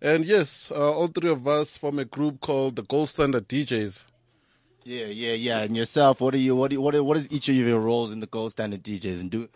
[0.00, 4.04] And yes, uh, all three of us form a group called the Gold Standard DJs.
[4.84, 5.58] Yeah, yeah, yeah.
[5.60, 6.54] And yourself, what are you?
[6.54, 6.94] What what?
[6.94, 9.48] Are, what is each of your roles in the Gold Standard DJs and do?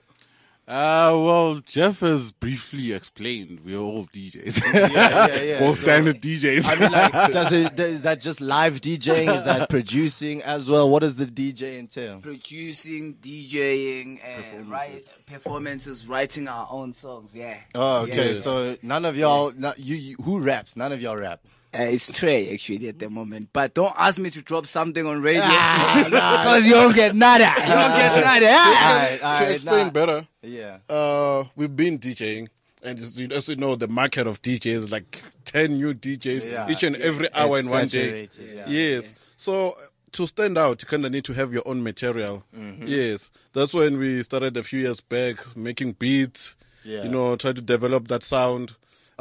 [0.70, 3.59] Uh, well, Jeff has briefly explained.
[3.64, 4.62] We're all DJs.
[4.92, 5.59] yeah, yeah.
[5.59, 6.64] Gold So- standard DJs.
[6.64, 7.80] I mean, like, does it?
[7.80, 9.37] Is that just live DJing?
[9.37, 10.88] Is that producing as well?
[10.88, 12.20] What does the DJ entail?
[12.20, 17.30] Producing, DJing, and write, performances, writing our own songs.
[17.35, 17.56] Yeah.
[17.74, 18.35] Oh, okay.
[18.35, 18.40] Yeah.
[18.40, 20.76] So none of y'all, not, you, you, who raps?
[20.76, 21.40] None of y'all rap.
[21.72, 25.22] Uh, it's Trey actually at the moment, but don't ask me to drop something on
[25.22, 27.44] radio Ah, because you don't get nada.
[27.59, 28.46] You don't get nada.
[28.46, 29.90] Alright, to alright, explain nah.
[29.92, 30.78] better, Yeah.
[30.88, 32.48] uh, we've been DJing,
[32.83, 36.68] and as you as you know, the market of DJs like 10 new DJs Yeah.
[36.68, 38.28] each and every hour It's in one day.
[38.54, 38.64] yeah.
[38.68, 39.14] Yes.
[39.37, 39.74] So uh,
[40.12, 42.42] to stand out, you kind of need to have your own material.
[42.85, 43.30] Yes.
[43.52, 47.04] That's when we started a few years back making beats, Yeah.
[47.04, 48.74] you know, try to develop that sound.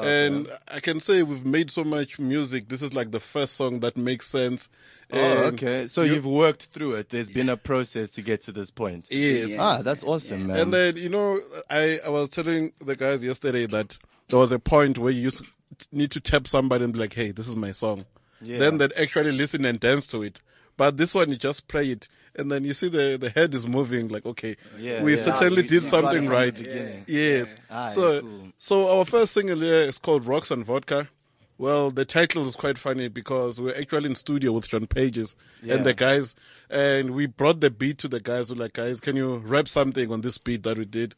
[0.08, 2.70] And I can say we've made so much music.
[2.70, 4.70] This is like the first song that makes sense.
[5.12, 5.18] Oh,
[5.54, 5.88] okay.
[5.88, 7.10] So you- you've worked through it.
[7.10, 9.08] There's been a process to get to this point.
[9.12, 9.56] Yes.
[9.60, 10.60] Ah, that's awesome, man.
[10.60, 13.98] And then, you know, I, I was telling the guys yesterday that
[14.30, 15.46] there was a point where you used to
[15.92, 18.06] need to tap somebody and be like, hey, this is my song.
[18.42, 18.60] Yeah.
[18.60, 20.42] Then they'd actually listen and dance to it.
[20.78, 22.08] But this one, you just play it.
[22.40, 25.22] And then you see the, the head is moving like, okay, Yeah, we yeah.
[25.24, 26.56] certainly We did something right.
[26.56, 27.04] beginning.
[27.08, 27.56] Yes.
[27.70, 28.48] Ah, so, cool.
[28.58, 31.10] so our first single here is called Rocks and Vodka.
[31.58, 35.76] Well, the title is quite funny because we're actually in studio with Sean Pages Yeah.
[35.76, 36.34] and the guys,
[36.70, 38.50] and we brought the beat to the guys.
[38.50, 41.16] We're like, guys, can you rap something on this beat that we did?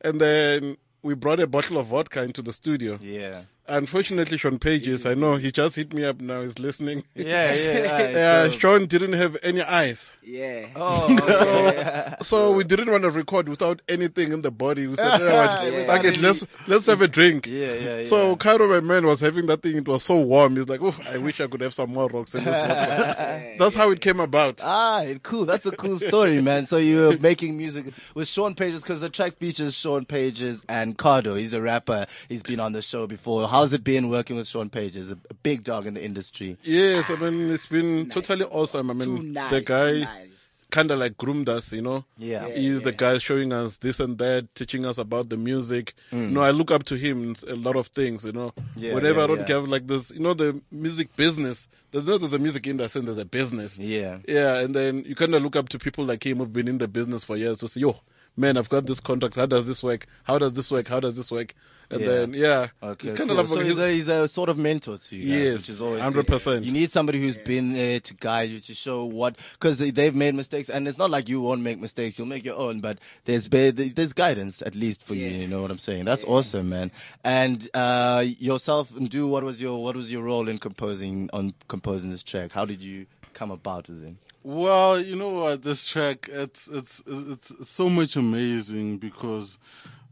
[0.00, 2.98] And then we brought a bottle of vodka into the studio.
[3.00, 3.42] yeah.
[3.66, 6.42] Unfortunately, Sean Pages, I know he just hit me up now.
[6.42, 7.04] He's listening.
[7.14, 7.78] Yeah, yeah.
[7.92, 10.12] alright, Yeah, so- Sean didn't have any eyes.
[10.22, 10.66] Yeah.
[10.76, 12.14] Oh, okay.
[12.20, 14.86] So we didn't want to record without anything in the body.
[14.86, 15.86] We said, yeah, Yeah.
[15.86, 17.46] fuck it, let's let's have a drink.
[17.46, 18.34] Yeah, yeah, So yeah.
[18.36, 19.76] Cairo, my man, was having that thing.
[19.76, 20.56] It was so warm.
[20.56, 23.54] He's like, oh, I wish I could have some more rocks in this vodka.
[23.58, 24.60] That's how it came about.
[24.62, 25.44] Ah, cool.
[25.44, 26.66] That's a cool story, man.
[26.66, 30.96] So you were making music with Sean Pages because the track features Sean Pages and
[30.98, 31.38] Cardo.
[31.38, 32.06] He's a rapper.
[32.28, 33.46] He's been on the show before.
[33.54, 36.56] How's it been working with Sean Pages, a, a big dog in the industry?
[36.64, 38.90] Yes, I mean it's been totally awesome.
[38.90, 39.48] I mean nice.
[39.52, 40.66] the guy nice.
[40.72, 42.04] kind of like groomed us, you know.
[42.18, 42.48] Yeah.
[42.48, 45.94] Yeah, he's the guy showing us this and that, teaching us about the music.
[46.10, 46.20] Mm.
[46.22, 48.24] You know, I look up to him a lot of things.
[48.24, 49.54] You know, Yeah, whenever yeah, I don't yeah.
[49.54, 51.68] have like this, you know, the music business.
[51.92, 53.78] There's not there's a music industry there's a business.
[53.78, 54.18] Yeah.
[54.26, 56.78] yeah, and then you kind of look up to people like him who've been in
[56.78, 58.00] the business for years to say, yo.
[58.36, 59.36] Man, I've got this contract.
[59.36, 60.08] How does this work?
[60.24, 60.88] How does this work?
[60.88, 61.54] How does this work?
[61.90, 62.06] And Yeah.
[62.06, 63.38] then, yeah, Okay, it's kind cool.
[63.38, 65.68] of so like he's a, he's a sort of mentor to you guys, Yes, which
[65.68, 66.64] is always 100%.
[66.64, 70.34] You need somebody who's been there to guide you to show what because they've made
[70.34, 72.18] mistakes, and it's not like you won't make mistakes.
[72.18, 75.26] You'll make your own, but there's there's guidance at least for you.
[75.28, 76.04] You know what I'm saying?
[76.06, 76.90] That's awesome, man.
[77.22, 81.54] And uh, yourself, and do what was your what was your role in composing on
[81.68, 82.52] composing this track?
[82.52, 84.14] How did you come about with it?
[84.42, 85.62] Well, you know what?
[85.62, 89.58] This track, it's it's it's, it's so much amazing because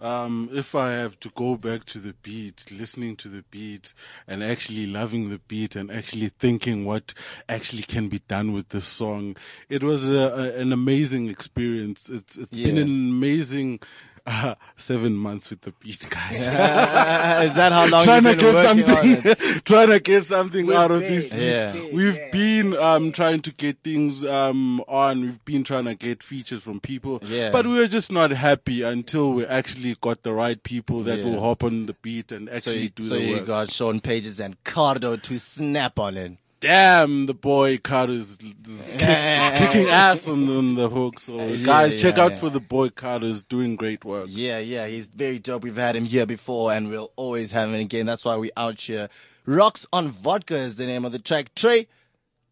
[0.03, 3.95] um, if I have to go back to the beat, listening to the beat,
[4.27, 7.15] and actually loving the beat, and actually thinking what
[7.49, 9.37] actually can be done with this song,
[9.69, 12.09] it was a, a, an amazing experience.
[12.09, 13.81] It's it's been an amazing.
[14.25, 16.39] Uh, seven months with the beat, guys.
[16.41, 19.39] Is that how long trying you've to been get working on it?
[19.41, 21.29] something, trying to get something out of this.
[21.31, 21.73] Yeah.
[21.93, 25.23] We've been um trying to get things um on.
[25.23, 27.51] We've been trying to get features from people, Yeah.
[27.51, 31.25] but we were just not happy until we actually got the right people that Yeah.
[31.25, 33.47] will hop on the beat and So actually you, do so the you work.
[33.47, 36.33] got Sean Pages and Cardo to snap on it.
[36.63, 38.39] Damn, the boy Carter is, is,
[38.97, 41.19] kick, is kicking ass on, on the hook.
[41.19, 42.37] So Yeah, guys, check yeah, out yeah.
[42.39, 43.27] for the boy Carter.
[43.27, 44.29] Is doing great work.
[44.31, 45.65] Yeah, yeah, he's very dope.
[45.65, 48.07] We've had him here before and we'll always have him again.
[48.07, 49.09] That's why we out here.
[49.45, 51.53] Rocks on Vodka is the name of the track.
[51.57, 51.89] Trey,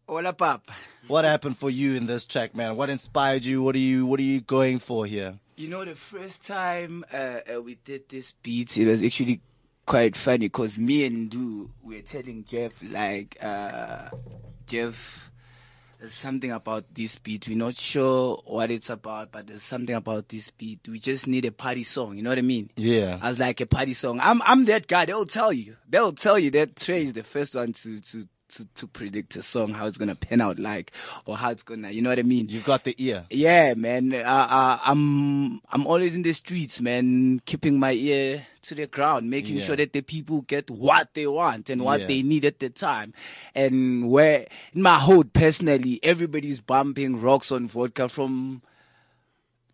[0.09, 0.69] Hola, pap.
[1.07, 2.75] what happened for you in this track, man?
[2.75, 3.63] What inspired you?
[3.63, 5.39] What are you, what are you going for here?
[5.55, 9.39] You know, the first time uh, uh, we did this beat, it was actually
[9.85, 14.09] quite funny because me and Du were telling Jeff, like, uh,
[14.67, 15.31] Jeff,
[15.99, 17.47] there's something about this beat.
[17.47, 20.79] We're not sure what it's about, but there's something about this beat.
[20.87, 22.17] We just need a party song.
[22.17, 22.71] You know what I mean?
[22.75, 23.19] Yeah.
[23.21, 24.19] As like a party song.
[24.19, 25.05] I'm I'm that guy.
[25.05, 25.77] They'll tell you.
[25.87, 29.41] They'll tell you that Trey is the first one to to to, to predict a
[29.41, 30.91] song how it's gonna pan out like
[31.25, 31.91] or how it's gonna.
[31.91, 32.49] You know what I mean?
[32.49, 33.25] You've got the ear.
[33.29, 34.13] Yeah, man.
[34.13, 34.17] Uh,
[34.49, 39.57] uh, I'm I'm always in the streets, man, keeping my ear to the ground, making
[39.57, 39.63] Yeah.
[39.65, 42.07] sure that the people get what they want and what Yeah.
[42.07, 43.13] they need at the time.
[43.55, 48.61] And where in my hood, personally, everybody's bumping rocks on vodka from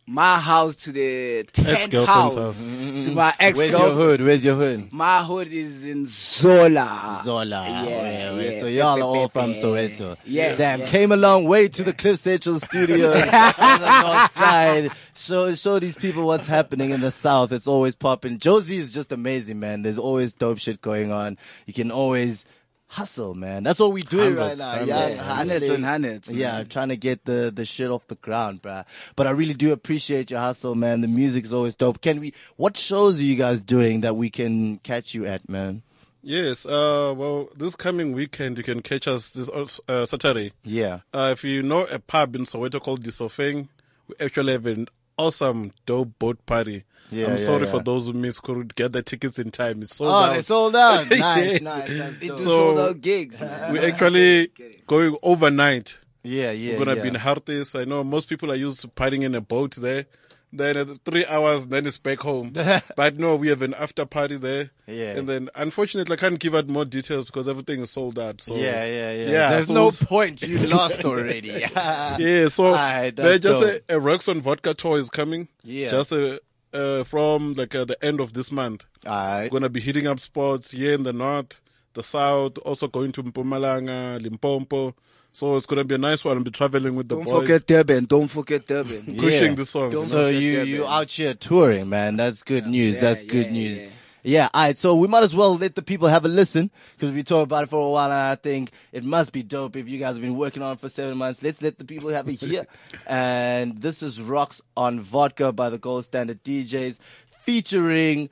[0.09, 3.05] my house to the tent Ex-girlfriend's house, house.
[3.05, 4.21] to my ex Where's your hood?
[4.21, 4.93] Where's your hood?
[4.93, 7.19] My hood is in Zola.
[7.23, 7.45] Zola.
[7.67, 8.39] Yeah, Oh, yeah, yeah.
[8.51, 8.59] yeah.
[8.61, 9.61] So y'all are all from Pepe.
[9.65, 10.15] Soweto.
[10.23, 10.87] Yeah, Damn, yeah.
[10.87, 14.91] came a long way to the Cliff Central Studios on the north side.
[15.13, 17.51] Show, show these people what's happening in the south.
[17.51, 18.37] It's always popping.
[18.39, 19.81] Jozi is just amazing, man.
[19.81, 21.37] There's always dope shit going on.
[21.65, 22.45] You can always
[22.87, 23.63] hustle, man.
[23.63, 24.69] That's what we do right now.
[24.71, 24.87] hundreds.
[24.89, 25.75] Yeah, Yeah, hundreds hustling.
[25.75, 28.85] and hundreds, Yeah, trying to get the, the shit off the ground, bruh.
[29.15, 31.01] But I really do appreciate your hustle, man.
[31.01, 32.01] The music's always dope.
[32.01, 35.83] Can we, what shows are you guys doing that we can catch you at, man?
[36.23, 36.65] Yes.
[36.65, 39.49] Uh, well, this coming weekend you can catch us this
[39.87, 40.51] uh, Saturday.
[40.63, 40.99] Yeah.
[41.13, 43.67] Uh, if you know a pub in Soweto called the Sofeng,
[44.07, 46.83] we actually have an awesome dope boat party.
[47.09, 47.71] Yeah, I'm yeah, sorry yeah.
[47.71, 49.81] for those who missed couldn't get the tickets in time.
[49.81, 50.33] It's sold Oh, out.
[50.33, 51.09] they sold out.
[51.09, 51.17] Nice,
[51.53, 51.61] Yes.
[51.61, 51.97] nice.
[51.97, 53.73] That's It So- sold out gigs, man.
[53.73, 54.51] We're actually
[54.87, 55.97] going overnight.
[56.23, 56.73] Yeah, yeah.
[56.77, 57.01] We're gonna yeah.
[57.03, 57.79] be in Harties.
[57.79, 60.05] I know most people are used to partying in a boat there.
[60.53, 62.53] Then at three hours, then it's back home.
[62.95, 64.71] but no, we have an after party there.
[64.87, 65.11] Yeah.
[65.17, 68.39] And then, unfortunately, I can't give out more details because everything is sold out.
[68.39, 69.29] So Yeah, yeah, yeah.
[69.29, 70.41] Yeah, There's so no it's- point.
[70.43, 71.65] You lost already.
[71.75, 75.47] Yeah, so Alright, there's that's just a, a Rocks on vodka tour is coming.
[75.63, 75.89] Yeah.
[75.89, 76.39] Just uh
[76.73, 78.85] uh, from like uh, the end of this month.
[79.05, 79.51] Alright.
[79.51, 81.59] We're gonna be hitting up spots here in the north,
[81.93, 84.93] the south, also going to Mpumalanga, Limpopo.
[85.31, 86.37] So it's gonna be a nice one.
[86.37, 88.05] I'll be traveling with the Don't boys, forget Durban.
[88.05, 89.03] Don't forget Durban.
[89.17, 89.53] pushing Yeah.
[89.55, 89.93] the songs.
[89.93, 90.67] Don't you So you Durban.
[90.73, 92.15] you out here touring, man.
[92.17, 92.95] That's good news.
[92.95, 93.91] Yeah, That's good yeah, news.
[94.23, 94.43] Yeah.
[94.43, 97.23] Yeah, alright, so we might as well let the people have a listen because we
[97.23, 99.99] talked about it for a while and I think it must be dope if you
[99.99, 101.41] guys have been working on it for seven months.
[101.41, 102.67] Let's let the people have it here.
[103.07, 106.99] and this is Rocks on Vodka by the Gold Standard DJs
[107.43, 108.29] featuring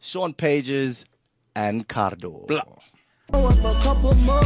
[0.00, 1.04] Sean Pages
[1.54, 2.48] and Cardo.
[3.32, 4.40] Roll up a couple more,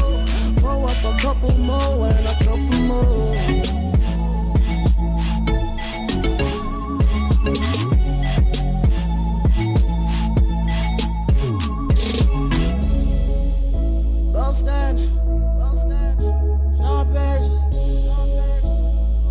[0.61, 3.80] roll up a couple more, and a couple more.
[14.61, 14.99] Gold stand,
[15.57, 16.21] gold stand,
[16.77, 17.51] Sean Page,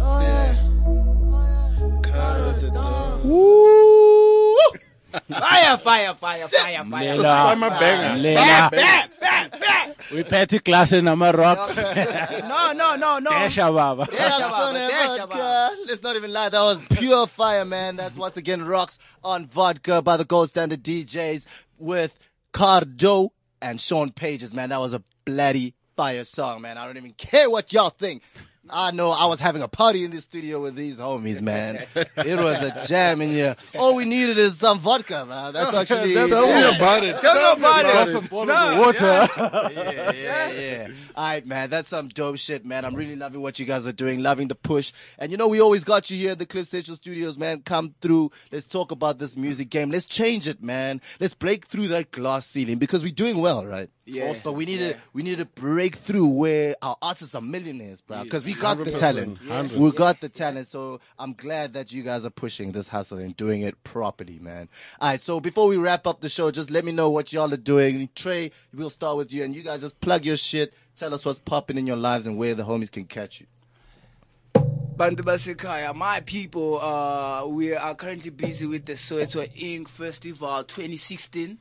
[0.02, 0.56] Oh yeah,
[1.30, 2.02] oh yeah.
[2.02, 3.22] Carter the Dawn.
[5.40, 7.18] Fire, fire, fire, fire, fire.
[7.18, 8.22] The summer banger.
[8.22, 8.70] Lena.
[8.72, 9.94] Bam, bam, bam.
[10.12, 11.78] We petty class in Nama rocks.
[11.78, 13.30] no, no, no, no.
[13.30, 14.06] Desha baba.
[14.06, 15.76] Desha Baba, of Desha vodka.
[15.88, 16.50] Let's not even lie.
[16.50, 17.98] That was pure fire, man.
[17.98, 21.46] That's once again rocks on vodka by the Gold Standard DJs
[21.78, 22.18] with
[22.52, 23.30] Cardo
[23.62, 24.70] and Sean Pages, man.
[24.70, 26.78] That was a bloody fire song, man.
[26.78, 28.24] I don't even care what y'all think.
[28.72, 31.86] I know I was having a party in the studio with these homies, man.
[31.96, 33.56] It was a jam in here.
[33.76, 35.54] All we needed is some vodka, man.
[35.54, 37.20] That's actually Tell me about it.
[37.20, 38.12] Tell me about it.
[38.12, 39.28] Some of water.
[39.74, 40.88] yeah, yeah, yeah.
[41.16, 41.70] All right, man.
[41.70, 42.86] That's some dope shit, man.
[42.86, 44.94] I'm really loving what you guys are doing, loving the push.
[45.18, 47.62] And you know, we always got you here at the Cliff Central Studios, man.
[47.62, 48.32] Come through.
[48.52, 49.90] Let's talk about this music game.
[49.90, 51.02] Let's change it, man.
[51.20, 53.90] Let's break through that glass ceiling because we're doing well, right?
[54.10, 54.34] Yeah.
[54.44, 58.24] But we need to we need to break through where our artists are millionaires, bro.
[58.24, 59.40] Because we got the 100%, talent.
[59.42, 59.72] 100%.
[59.74, 60.68] We got the talent.
[60.68, 64.70] So I'm glad that you guys are pushing this hustle and doing it properly, man.
[65.00, 65.22] All right.
[65.22, 68.10] So before we wrap up the show, just let me know what y'all are doing.
[68.16, 70.74] Trey, we'll start with you, and you guys just plug your shit.
[70.96, 73.48] Tell us what's popping in your lives and where the homies can catch you.
[75.00, 81.58] Bantu Basekaya, my people, uh, we are currently busy with the Soweto Ink Festival 2016.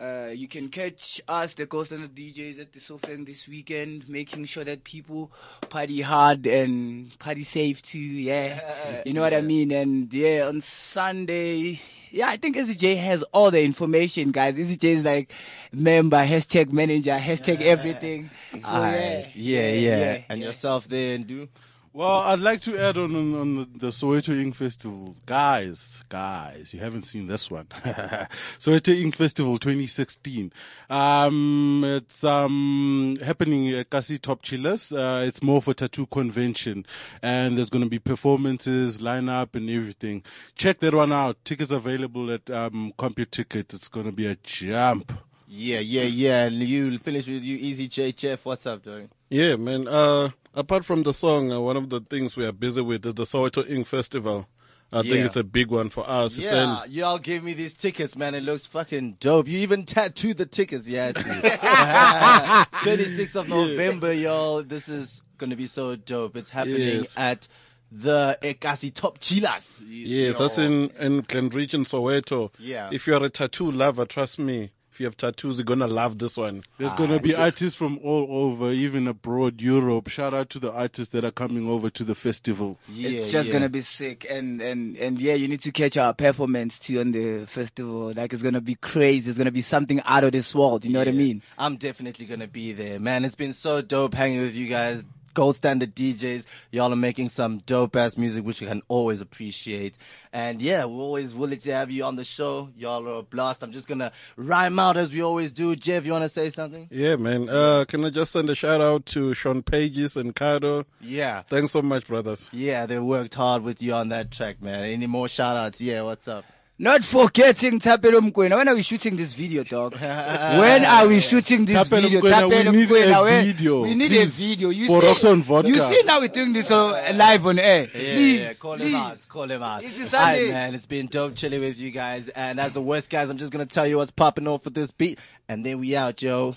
[0.00, 4.08] Uh, you can catch us, the Ghost and the DJs, at the Sofeng this weekend,
[4.08, 5.30] making sure that people
[5.68, 7.98] party hard and party safe too.
[7.98, 9.70] Yeah, you know what I mean.
[9.72, 14.54] And yeah, on Sunday, yeah, I think SJ has all the information, guys.
[14.54, 15.32] SJ is like
[15.70, 18.30] member, hashtag manager, hashtag everything.
[18.62, 19.36] So All yeah, right.
[19.36, 19.98] Yeah, yeah.
[19.98, 20.46] yeah, And yeah.
[20.46, 21.48] yourself there, and do.
[21.92, 25.16] Well, I'd like to add on on, on the, the Soweto Ink Festival.
[25.26, 27.66] Guys, guys, you haven't seen this one.
[28.60, 30.52] Soweto Ink Festival 2016.
[30.88, 34.92] Um, it's um happening at Kasi Top Chillers.
[34.92, 36.86] Uh, it's more for tattoo convention,
[37.22, 40.22] and there's going to be performances, lineup, and everything.
[40.54, 41.44] Check that one out.
[41.44, 43.74] Tickets available at um Computicket.
[43.74, 45.12] It's going to be a jump.
[45.52, 46.44] Yeah, yeah, yeah.
[46.46, 48.44] And you finish with you, Easy J Chef.
[48.44, 49.10] What's up, Dorian?
[49.30, 49.88] Yeah, man.
[49.88, 53.14] Uh, apart from the song, uh, one of the things we are busy with is
[53.14, 54.46] the Soweto Ink Festival.
[54.92, 56.36] I think it's a big one for us.
[56.36, 58.34] Yeah, in- y'all gave me these tickets, man.
[58.34, 59.46] It looks fucking dope.
[59.48, 61.12] You even tattooed the tickets, yeah.
[61.12, 64.62] 26th of November, y'all.
[64.62, 66.36] This is gonna be so dope.
[66.36, 67.14] It's happening Yes.
[67.16, 67.48] at
[67.92, 69.82] the Ekasi Top Chilas.
[69.88, 72.50] Yes, that's in in Glenridge in Soweto.
[72.58, 72.90] Yeah.
[72.92, 74.70] If you're a tattoo lover, trust me.
[75.00, 76.62] If you have tattoos, you're gonna love this one.
[76.76, 80.08] There's going to be artists from all over, even abroad, Europe.
[80.08, 82.78] Shout out to the artists that are coming over to the festival.
[82.86, 83.54] Yeah, it's just yeah.
[83.54, 87.12] gonna be sick and and and yeah you need to catch our performance too on
[87.12, 90.84] the festival like it's gonna be crazy it's gonna be something out of this world
[90.84, 93.24] you know what i mean I'm definitely gonna be there, man.
[93.24, 95.06] It's been so dope hanging with you guys.
[95.40, 96.44] Gold standard DJs.
[96.70, 99.94] Y'all are making some dope ass music, which you can always appreciate.
[100.34, 102.68] And yeah, we're always willing to have you on the show.
[102.76, 103.62] Y'all are a blast.
[103.62, 105.74] I'm just gonna rhyme out as we always do.
[105.76, 106.88] Jeff, you wanna say something?
[106.90, 107.48] Yeah, man.
[107.48, 110.84] Uh, can I just send a shout out to Sean Pages and Cardo?
[111.00, 111.40] Yeah.
[111.48, 112.50] Thanks so much, brothers.
[112.52, 114.84] Yeah, they worked hard with you on that track, man.
[114.84, 115.80] Any more shout outs?
[115.80, 116.44] Yeah, what's up?
[116.82, 118.56] Not forgetting Tapelo Mkwena.
[118.56, 122.48] when are we shooting this video dog when are we shooting this Tapelo video Mkwena,
[122.48, 125.22] we need Mkwena, a when- video, we need please, a video you for see, Rocks
[125.46, 125.68] Vodka.
[125.68, 128.88] you see now we're doing this uh, live on air Yeah, please yeah, call please.
[128.88, 129.18] him out.
[129.28, 129.82] Call him out.
[129.82, 130.52] This is All right, Sunday.
[130.52, 130.74] man.
[130.74, 132.28] It's been dope chilling with you guys.
[132.30, 134.90] And as the worst guys, I'm just gonna tell you what's popping off with this
[134.90, 135.18] beat,
[135.50, 136.56] and then we out, yo.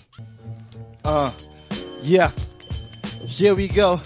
[1.04, 1.32] Uh,
[2.02, 2.32] yeah.
[3.26, 4.00] Here we go.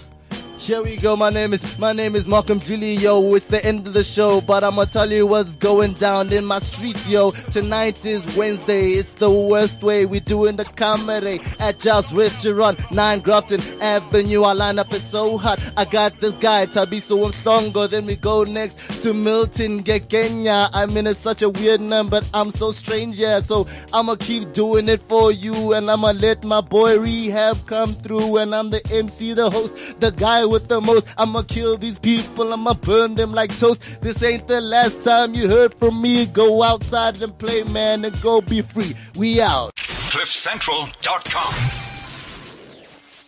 [0.59, 1.15] Here we go.
[1.15, 3.33] My name is my name is Malcolm Julie, yo.
[3.33, 6.59] It's the end of the show, but I'ma tell you what's going down in my
[6.59, 7.31] streets, yo.
[7.31, 8.91] Tonight is Wednesday.
[8.91, 14.43] It's the worst way we doing the comedy at Just Restaurant, Nine Grafton Avenue.
[14.43, 15.59] Our lineup is so hot.
[15.77, 17.89] I got this guy Tabiso Msongo.
[17.89, 20.69] Then we go next to Milton Gekenya.
[20.73, 23.39] I mean, it's such a weird name, but I'm so strange, yeah.
[23.39, 28.37] So I'ma keep doing it for you, and I'ma let my boy Rehab come through.
[28.37, 31.05] And I'm the MC, the host, the guy with the most.
[31.17, 33.81] I'ma kill these people, I'ma burn them like toast.
[34.01, 36.25] This ain't the last time you heard from me.
[36.25, 38.95] Go outside and play, man, and go be free.
[39.15, 39.75] We out.
[39.75, 41.98] CliffCentral.com.